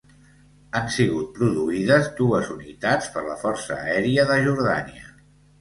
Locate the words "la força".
3.29-3.81